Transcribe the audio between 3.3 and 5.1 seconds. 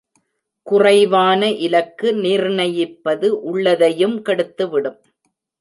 உள்ளதையும் கெடுத்துவிடும்.